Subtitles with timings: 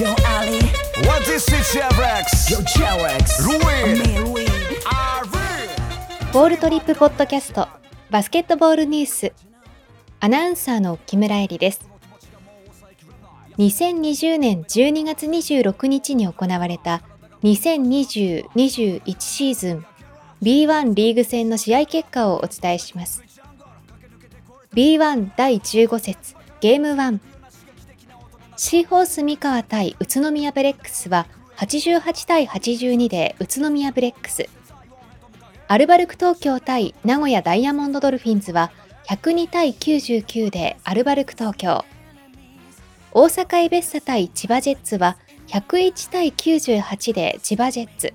[0.00, 0.56] Yo Ali,
[1.06, 2.48] What is it, Chevrex?
[2.48, 2.56] yo
[4.32, 4.46] we?
[6.32, 7.68] ボールトリップポッドキャスト
[8.08, 9.34] バスケットボールニュース。
[10.20, 11.82] アナウンサーの木村恵里です。
[13.58, 17.02] 2020年12月26日に行われた
[17.42, 19.84] 2020-21シーズン
[20.42, 23.22] B1 リーグ戦の試合結果をお伝えします。
[24.72, 27.18] B1 第15節ゲーム1
[28.62, 31.26] シーホース三河対宇都宮ブレックスは
[31.56, 34.50] 88対82で宇都宮ブレックス
[35.66, 38.70] アルバルク東京対名古屋ダイヤモンドドルフィンズは
[39.08, 41.86] 102対99でアルバルク東京。
[43.12, 45.16] 大阪エベッサ対千葉ジェッツは
[45.48, 48.12] 101対98で千葉ジェッツ。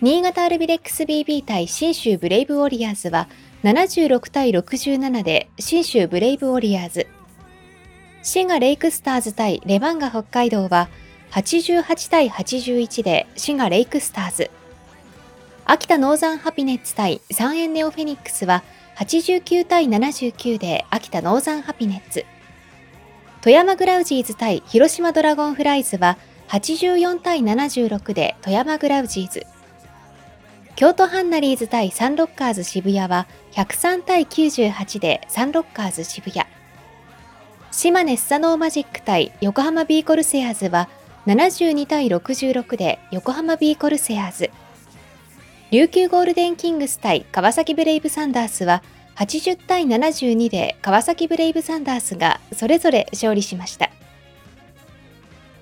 [0.00, 3.28] 新潟アルビレックス BB 対信州ブレイブウォリアーズは
[3.62, 7.06] 76対67で信州ブレイブウォリアーズ。
[8.26, 10.88] 滋賀レイクスターズ対レバンガ北海道は
[11.30, 14.50] 88対81で滋賀レイクスターズ。
[15.64, 18.64] 秋田ノーザンハピネッツ対三遠ネオフェニックスは
[18.96, 22.24] 89対79で秋田ノーザンハピネッツ。
[23.42, 29.46] 富山グラウジーズ対広島ドラゴンフライズは84対76で富山グラウジーズ。
[30.74, 36.44] 京都ハンナリーズ対サンロッカーズ渋谷は103対98でサンロッカーズ渋谷。
[37.76, 40.88] 島根スサノーマジック対横浜ビーコルセアーズは
[41.26, 44.50] 72対66で横浜ビーコルセアーズ。
[45.70, 48.82] 琉球ゴールデンキングス対川崎ブレイブサンダースは
[49.16, 53.90] 80対72で川崎ブレイブサンダースがそれぞれ勝利しました。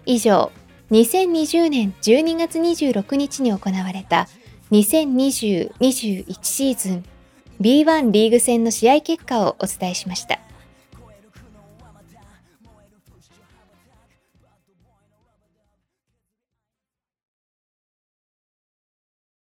[0.07, 0.53] 以上、
[0.93, 4.29] 2020年12月26日に行われた
[4.71, 7.05] 2020-21シーズン
[7.61, 10.39] B1 リーグ戦の試合結果をお伝えしました。